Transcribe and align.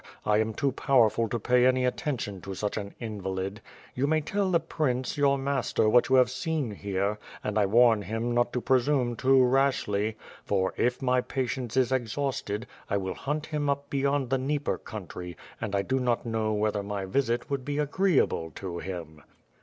I 0.25 0.39
am 0.39 0.55
too 0.55 0.71
powerful 0.71 1.29
to 1.29 1.37
pay 1.39 1.67
any 1.67 1.85
attention 1.85 2.41
to 2.41 2.55
such 2.55 2.75
an 2.75 2.95
invalid. 2.99 3.61
You 3.93 4.07
may 4.07 4.19
tell 4.19 4.49
the 4.49 4.59
prince, 4.59 5.15
your 5.15 5.37
master, 5.37 5.87
what 5.87 6.09
you 6.09 6.15
have 6.15 6.31
seen 6.31 6.71
here, 6.71 7.19
and 7.43 7.55
1 7.55 7.69
warn 7.69 8.01
him 8.01 8.31
not 8.33 8.51
to 8.53 8.61
presume 8.61 9.15
too 9.15 9.43
rashly, 9.43 10.15
for, 10.43 10.73
if 10.75 11.03
my 11.03 11.21
patience 11.21 11.77
is 11.77 11.91
exhausted, 11.91 12.65
I 12.89 12.97
will 12.97 13.13
hunt 13.13 13.45
him 13.45 13.69
up 13.69 13.91
beyond 13.91 14.31
the 14.31 14.39
Dnieper 14.39 14.79
country, 14.79 15.37
and 15.61 15.75
1 15.75 15.83
do 15.85 15.99
not 15.99 16.25
know 16.25 16.51
whether 16.51 16.81
my 16.81 17.05
visit 17.05 17.51
would 17.51 17.63
be 17.63 17.77
agreeable 17.77 18.49
to 18.55 18.79
him." 18.79 19.21